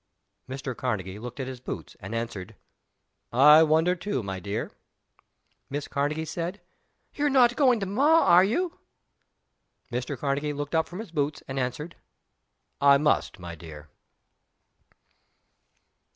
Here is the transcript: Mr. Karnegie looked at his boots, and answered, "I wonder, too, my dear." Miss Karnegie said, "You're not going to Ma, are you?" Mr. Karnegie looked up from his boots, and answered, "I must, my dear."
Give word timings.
Mr. 0.49 0.75
Karnegie 0.75 1.19
looked 1.19 1.39
at 1.39 1.45
his 1.45 1.59
boots, 1.59 1.95
and 1.99 2.15
answered, 2.15 2.55
"I 3.31 3.61
wonder, 3.61 3.93
too, 3.95 4.23
my 4.23 4.39
dear." 4.39 4.71
Miss 5.69 5.87
Karnegie 5.87 6.25
said, 6.25 6.59
"You're 7.13 7.29
not 7.29 7.55
going 7.55 7.79
to 7.81 7.85
Ma, 7.85 8.23
are 8.25 8.43
you?" 8.43 8.79
Mr. 9.91 10.17
Karnegie 10.17 10.53
looked 10.53 10.73
up 10.73 10.87
from 10.89 10.97
his 10.97 11.11
boots, 11.11 11.43
and 11.47 11.59
answered, 11.59 11.97
"I 12.81 12.97
must, 12.97 13.37
my 13.37 13.53
dear." 13.53 13.89